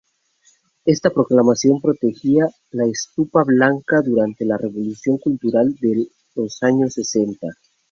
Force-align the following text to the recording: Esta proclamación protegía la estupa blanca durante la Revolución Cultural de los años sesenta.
Esta 0.83 1.11
proclamación 1.11 1.79
protegía 1.79 2.47
la 2.71 2.87
estupa 2.87 3.43
blanca 3.43 4.01
durante 4.01 4.45
la 4.45 4.57
Revolución 4.57 5.19
Cultural 5.19 5.75
de 5.79 6.07
los 6.33 6.63
años 6.63 6.95
sesenta. 6.95 7.47